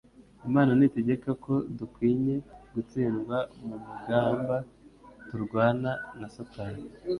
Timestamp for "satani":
6.35-6.83